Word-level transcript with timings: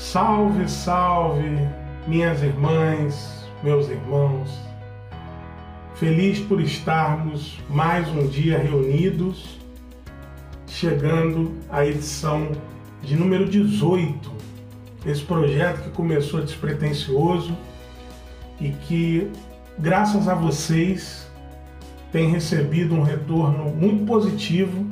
Salve, 0.00 0.66
salve, 0.66 1.68
minhas 2.08 2.42
irmãs, 2.42 3.46
meus 3.62 3.86
irmãos. 3.88 4.50
Feliz 5.94 6.40
por 6.40 6.58
estarmos 6.58 7.60
mais 7.68 8.08
um 8.08 8.26
dia 8.26 8.58
reunidos, 8.58 9.60
chegando 10.66 11.54
à 11.68 11.86
edição 11.86 12.50
de 13.02 13.14
número 13.14 13.48
18. 13.48 14.32
Esse 15.04 15.22
projeto 15.22 15.82
que 15.82 15.90
começou 15.90 16.40
despretensioso 16.40 17.56
e 18.58 18.70
que, 18.70 19.30
graças 19.78 20.28
a 20.28 20.34
vocês, 20.34 21.30
tem 22.10 22.30
recebido 22.30 22.94
um 22.94 23.02
retorno 23.02 23.66
muito 23.66 24.06
positivo. 24.06 24.86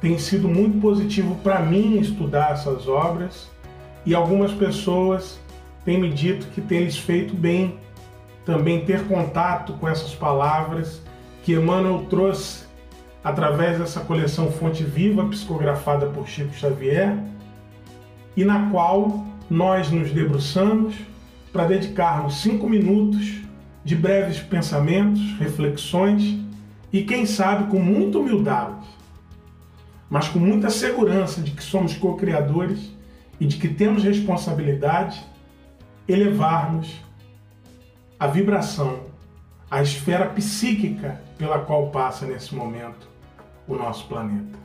Tem 0.00 0.18
sido 0.18 0.48
muito 0.48 0.80
positivo 0.80 1.36
para 1.36 1.60
mim 1.60 1.98
estudar 2.00 2.52
essas 2.52 2.88
obras 2.88 3.56
e 4.04 4.14
algumas 4.14 4.52
pessoas 4.52 5.40
têm 5.84 6.00
me 6.00 6.10
dito 6.10 6.46
que 6.48 6.60
tem 6.60 6.84
lhes 6.84 6.98
feito 6.98 7.34
bem 7.34 7.78
também 8.44 8.82
ter 8.82 9.06
contato 9.06 9.74
com 9.74 9.86
essas 9.86 10.14
palavras 10.14 11.02
que 11.42 11.52
Emmanuel 11.52 12.06
trouxe 12.08 12.64
através 13.22 13.78
dessa 13.78 14.00
coleção 14.00 14.50
Fonte 14.50 14.82
Viva, 14.82 15.26
psicografada 15.26 16.06
por 16.06 16.26
Chico 16.26 16.54
Xavier, 16.54 17.14
e 18.34 18.44
na 18.44 18.70
qual 18.70 19.26
nós 19.50 19.90
nos 19.90 20.10
debruçamos 20.12 20.94
para 21.52 21.66
dedicarmos 21.66 22.40
cinco 22.40 22.68
minutos 22.68 23.40
de 23.84 23.94
breves 23.94 24.38
pensamentos, 24.38 25.20
reflexões 25.38 26.38
e, 26.92 27.02
quem 27.02 27.26
sabe, 27.26 27.70
com 27.70 27.78
muita 27.78 28.18
humildade, 28.18 28.86
mas 30.08 30.28
com 30.28 30.38
muita 30.38 30.70
segurança 30.70 31.42
de 31.42 31.50
que 31.50 31.62
somos 31.62 31.94
co-criadores 31.94 32.96
e 33.40 33.46
de 33.46 33.56
que 33.56 33.68
temos 33.68 34.02
responsabilidade, 34.02 35.24
elevarmos 36.06 37.00
a 38.18 38.26
vibração, 38.26 39.00
a 39.70 39.82
esfera 39.82 40.26
psíquica 40.26 41.20
pela 41.36 41.60
qual 41.60 41.90
passa 41.90 42.26
nesse 42.26 42.54
momento 42.54 43.08
o 43.66 43.74
nosso 43.74 44.06
planeta. 44.08 44.58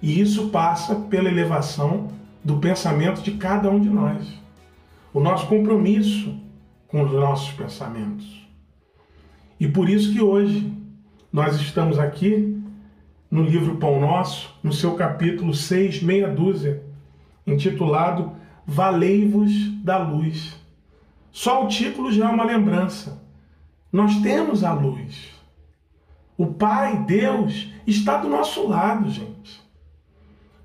E 0.00 0.20
isso 0.20 0.48
passa 0.48 0.94
pela 0.94 1.28
elevação 1.28 2.08
do 2.42 2.56
pensamento 2.56 3.22
de 3.22 3.32
cada 3.32 3.70
um 3.70 3.78
de 3.78 3.88
nós, 3.88 4.26
o 5.12 5.20
nosso 5.20 5.46
compromisso 5.46 6.40
com 6.88 7.02
os 7.02 7.12
nossos 7.12 7.52
pensamentos. 7.52 8.46
E 9.60 9.68
por 9.68 9.88
isso 9.88 10.12
que 10.12 10.20
hoje 10.20 10.72
nós 11.32 11.60
estamos 11.60 11.98
aqui 11.98 12.60
no 13.30 13.42
livro 13.42 13.76
Pão 13.76 14.00
Nosso, 14.00 14.54
no 14.62 14.72
seu 14.72 14.94
capítulo 14.94 15.54
6, 15.54 16.02
meia 16.02 16.28
dúzia, 16.28 16.82
intitulado 17.46 18.36
Valei-vos 18.66 19.70
da 19.82 19.98
Luz. 19.98 20.54
Só 21.30 21.64
o 21.64 21.68
título 21.68 22.12
já 22.12 22.28
é 22.28 22.32
uma 22.32 22.44
lembrança. 22.44 23.22
Nós 23.90 24.20
temos 24.22 24.62
a 24.62 24.72
luz. 24.72 25.30
O 26.36 26.46
Pai, 26.46 27.04
Deus, 27.04 27.68
está 27.86 28.18
do 28.18 28.28
nosso 28.28 28.66
lado, 28.66 29.10
gente. 29.10 29.60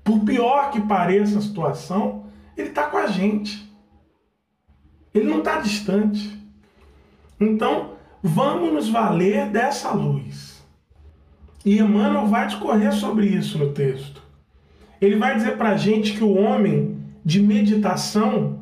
Por 0.02 0.20
pior 0.20 0.70
que 0.70 0.80
pareça 0.80 1.38
a 1.38 1.42
situação, 1.42 2.26
Ele 2.56 2.68
está 2.68 2.86
com 2.86 2.96
a 2.96 3.06
gente. 3.06 3.70
Ele 5.12 5.28
não 5.28 5.38
está 5.38 5.60
distante. 5.60 6.38
Então, 7.40 7.94
vamos 8.22 8.72
nos 8.72 8.88
valer 8.88 9.50
dessa 9.50 9.90
luz. 9.92 10.64
E 11.64 11.78
Emmanuel 11.78 12.26
vai 12.26 12.46
discorrer 12.46 12.92
sobre 12.92 13.26
isso 13.26 13.58
no 13.58 13.72
texto. 13.72 14.22
Ele 15.00 15.16
vai 15.16 15.36
dizer 15.36 15.56
para 15.56 15.70
a 15.70 15.76
gente 15.76 16.12
que 16.12 16.24
o 16.24 16.34
homem 16.34 16.96
de 17.24 17.42
meditação 17.42 18.60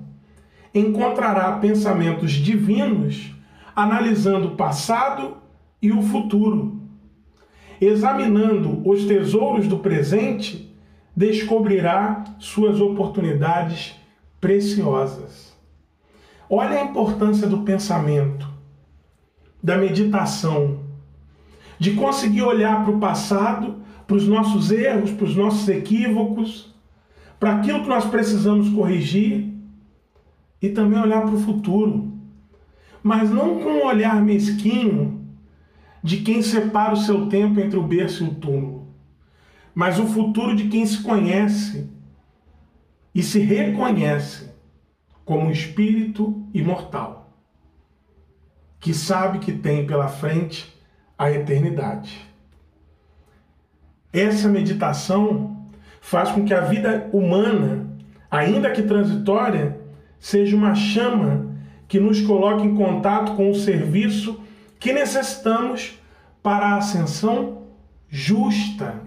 encontrará 0.75 1.53
pensamentos 1.53 2.33
divinos 2.33 3.35
analisando 3.75 4.49
o 4.49 4.57
passado 4.57 5.37
e 5.81 5.93
o 5.93 6.03
futuro. 6.03 6.81
Examinando 7.81 8.81
os 8.89 9.05
tesouros 9.05 9.69
do 9.69 9.79
presente, 9.79 10.75
descobrirá 11.15 12.25
suas 12.39 12.81
oportunidades 12.81 13.95
preciosas. 14.41 15.55
Olha 16.49 16.81
a 16.81 16.85
importância 16.85 17.47
do 17.47 17.59
pensamento, 17.59 18.49
da 19.63 19.77
meditação, 19.77 20.81
de 21.79 21.93
conseguir 21.93 22.43
olhar 22.43 22.85
para 22.85 22.95
o 22.95 23.01
passado, 23.01 23.77
para 24.07 24.17
os 24.17 24.27
nossos 24.27 24.71
erros, 24.71 25.11
para 25.11 25.25
os 25.25 25.37
nossos 25.37 25.69
equívocos, 25.69 26.75
para 27.39 27.57
aquilo 27.57 27.83
que 27.83 27.89
nós 27.89 28.05
precisamos 28.05 28.69
corrigir 28.69 29.53
e 30.63 30.69
também 30.69 30.99
olhar 30.99 31.23
para 31.23 31.35
o 31.35 31.41
futuro. 31.41 32.13
Mas 33.03 33.31
não 33.31 33.61
com 33.61 33.71
um 33.71 33.87
olhar 33.87 34.23
mesquinho 34.23 35.27
de 36.03 36.19
quem 36.19 36.41
separa 36.41 36.95
o 36.95 36.97
seu 36.97 37.29
tempo 37.29 37.61
entre 37.61 37.79
o 37.79 37.83
berço 37.83 38.25
e 38.25 38.29
o 38.29 38.35
túmulo, 38.35 38.89
mas 39.75 39.99
o 39.99 40.07
futuro 40.07 40.55
de 40.55 40.69
quem 40.69 40.87
se 40.87 41.03
conhece 41.03 41.91
e 43.15 43.23
se 43.23 43.39
reconhece 43.41 44.51
como 45.25 45.47
um 45.47 45.51
espírito 45.51 46.47
imortal, 46.55 47.37
que 48.79 48.95
sabe 48.95 49.41
que 49.41 49.53
tem 49.53 49.87
pela 49.87 50.09
frente 50.09 50.73
a 51.19 51.31
eternidade. 51.31 52.25
Essa 54.19 54.49
meditação 54.49 55.55
faz 56.01 56.31
com 56.31 56.43
que 56.43 56.55
a 56.55 56.63
vida 56.63 57.11
humana, 57.13 57.87
ainda 58.31 58.71
que 58.71 58.81
transitória, 58.81 59.79
seja 60.19 60.57
uma 60.57 60.75
chama 60.75 61.55
que 61.87 62.01
nos 62.01 62.23
coloque 62.23 62.67
em 62.67 62.75
contato 62.75 63.35
com 63.35 63.51
o 63.51 63.55
serviço 63.55 64.41
que 64.81 64.91
necessitamos 64.91 66.01
para 66.43 66.69
a 66.69 66.77
ascensão 66.79 67.65
justa. 68.09 69.03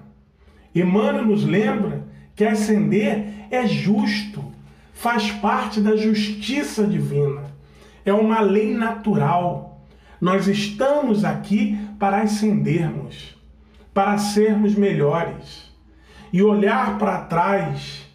Emmanuel 0.75 1.25
nos 1.25 1.43
lembra 1.43 2.03
que 2.35 2.45
ascender 2.45 3.47
é 3.49 3.65
justo, 3.65 4.45
faz 4.93 5.31
parte 5.31 5.81
da 5.81 5.95
justiça 5.95 6.85
divina, 6.85 7.45
é 8.05 8.13
uma 8.13 8.41
lei 8.41 8.75
natural. 8.75 9.81
Nós 10.21 10.47
estamos 10.47 11.25
aqui 11.25 11.79
para 11.97 12.21
ascendermos, 12.21 13.38
para 13.93 14.17
sermos 14.17 14.75
melhores. 14.75 15.69
E 16.31 16.43
olhar 16.43 16.97
para 16.97 17.21
trás, 17.21 18.05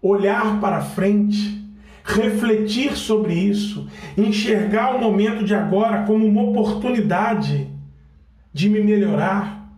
olhar 0.00 0.60
para 0.60 0.80
frente, 0.80 1.60
refletir 2.04 2.96
sobre 2.96 3.34
isso, 3.34 3.88
enxergar 4.16 4.94
o 4.94 5.00
momento 5.00 5.44
de 5.44 5.54
agora 5.54 6.04
como 6.04 6.26
uma 6.26 6.42
oportunidade 6.42 7.68
de 8.52 8.68
me 8.68 8.80
melhorar, 8.80 9.68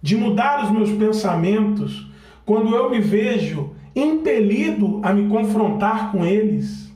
de 0.00 0.16
mudar 0.16 0.64
os 0.64 0.70
meus 0.70 0.90
pensamentos 0.92 2.10
quando 2.44 2.74
eu 2.74 2.90
me 2.90 3.00
vejo 3.00 3.74
impelido 3.94 5.00
a 5.02 5.12
me 5.12 5.28
confrontar 5.28 6.12
com 6.12 6.24
eles 6.24 6.94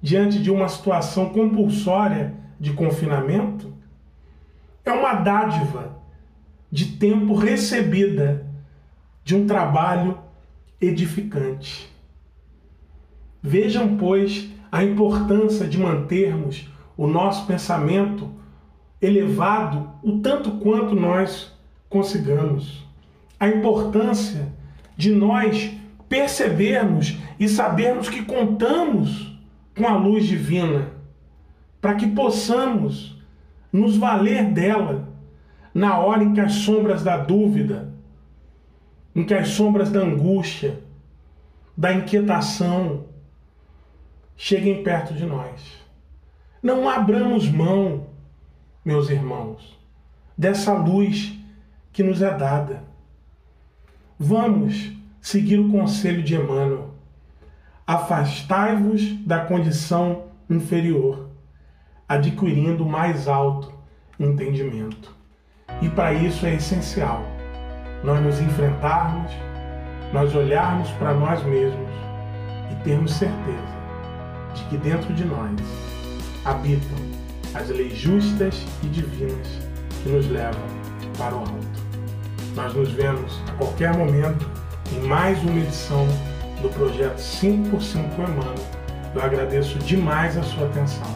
diante 0.00 0.38
de 0.40 0.50
uma 0.50 0.68
situação 0.68 1.30
compulsória 1.30 2.34
de 2.58 2.72
confinamento, 2.72 3.72
é 4.84 4.92
uma 4.92 5.14
dádiva 5.14 5.99
de 6.70 6.96
tempo 6.96 7.34
recebida 7.34 8.46
de 9.24 9.34
um 9.34 9.46
trabalho 9.46 10.18
edificante. 10.80 11.90
Vejam, 13.42 13.96
pois, 13.96 14.48
a 14.70 14.84
importância 14.84 15.66
de 15.66 15.78
mantermos 15.78 16.68
o 16.96 17.06
nosso 17.06 17.46
pensamento 17.46 18.30
elevado 19.00 19.90
o 20.02 20.18
tanto 20.18 20.52
quanto 20.58 20.94
nós 20.94 21.52
consigamos. 21.88 22.86
A 23.38 23.48
importância 23.48 24.52
de 24.96 25.10
nós 25.10 25.72
percebermos 26.08 27.16
e 27.38 27.48
sabermos 27.48 28.08
que 28.08 28.24
contamos 28.24 29.38
com 29.76 29.86
a 29.86 29.96
luz 29.96 30.26
divina, 30.26 30.90
para 31.80 31.94
que 31.94 32.06
possamos 32.08 33.18
nos 33.72 33.96
valer 33.96 34.52
dela 34.52 35.08
na 35.72 35.98
hora 35.98 36.22
em 36.22 36.32
que 36.32 36.40
as 36.40 36.52
sombras 36.52 37.02
da 37.02 37.16
dúvida, 37.16 37.92
em 39.14 39.24
que 39.24 39.34
as 39.34 39.48
sombras 39.48 39.90
da 39.90 40.00
angústia, 40.00 40.80
da 41.76 41.92
inquietação 41.92 43.06
cheguem 44.36 44.82
perto 44.82 45.14
de 45.14 45.24
nós. 45.24 45.80
Não 46.62 46.88
abramos 46.88 47.48
mão, 47.48 48.08
meus 48.84 49.08
irmãos, 49.08 49.78
dessa 50.36 50.72
luz 50.72 51.38
que 51.92 52.02
nos 52.02 52.20
é 52.22 52.34
dada. 52.36 52.84
Vamos 54.18 54.92
seguir 55.20 55.58
o 55.58 55.70
conselho 55.70 56.22
de 56.22 56.34
Emmanuel. 56.34 56.94
Afastai-vos 57.86 59.14
da 59.26 59.44
condição 59.44 60.24
inferior, 60.48 61.30
adquirindo 62.08 62.84
mais 62.84 63.26
alto 63.26 63.72
entendimento. 64.18 65.19
E 65.82 65.88
para 65.88 66.12
isso 66.12 66.44
é 66.46 66.54
essencial 66.54 67.24
nós 68.02 68.20
nos 68.22 68.40
enfrentarmos, 68.40 69.30
nós 70.12 70.34
olharmos 70.34 70.90
para 70.92 71.14
nós 71.14 71.42
mesmos 71.44 71.90
e 72.70 72.74
termos 72.82 73.12
certeza 73.12 73.80
de 74.54 74.64
que 74.64 74.78
dentro 74.78 75.12
de 75.12 75.24
nós 75.24 75.50
habitam 76.44 76.98
as 77.54 77.68
leis 77.68 77.96
justas 77.96 78.64
e 78.82 78.86
divinas 78.88 79.46
que 80.02 80.08
nos 80.08 80.26
levam 80.28 80.62
para 81.18 81.34
o 81.34 81.40
alto. 81.40 81.80
Nós 82.54 82.74
nos 82.74 82.90
vemos 82.92 83.40
a 83.48 83.52
qualquer 83.52 83.96
momento 83.96 84.48
em 84.92 85.06
mais 85.06 85.38
uma 85.42 85.60
edição 85.60 86.06
do 86.62 86.68
projeto 86.70 87.18
5 87.18 87.70
por 87.70 87.82
5 87.82 88.08
Emmanuel. 88.14 88.54
Eu 89.14 89.22
agradeço 89.22 89.78
demais 89.80 90.36
a 90.36 90.42
sua 90.42 90.66
atenção 90.66 91.14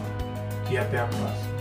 e 0.71 0.77
até 0.77 1.01
a 1.01 1.07
próxima. 1.07 1.54